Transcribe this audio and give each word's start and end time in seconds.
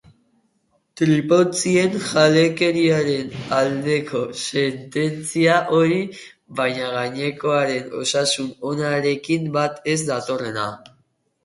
Tripontzien 1.01 1.97
jalekeriaren 2.05 3.29
aldeko 3.59 4.23
sententzia 4.47 5.59
hori, 5.77 6.01
baina 6.63 6.89
gainerakoen 6.97 7.95
osasun 8.03 8.51
onarekin 8.73 9.49
bat 9.61 9.81
ez 9.97 9.99
datorrena. 10.13 10.69